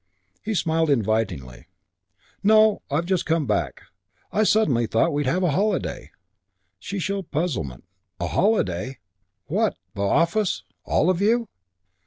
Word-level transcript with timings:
He 0.41 0.55
smiled 0.55 0.89
invitingly. 0.89 1.67
"No, 2.41 2.81
I've 2.89 3.05
just 3.05 3.27
come 3.27 3.45
back. 3.45 3.83
I 4.31 4.41
suddenly 4.41 4.87
thought 4.87 5.13
we'd 5.13 5.27
have 5.27 5.43
a 5.43 5.51
holiday." 5.51 6.09
She 6.79 6.97
showed 6.97 7.29
puzzlement. 7.29 7.83
"A 8.19 8.25
holiday? 8.25 8.97
What, 9.45 9.75
the 9.93 10.01
office? 10.01 10.63
All 10.85 11.11
of 11.11 11.21
you?" 11.21 11.49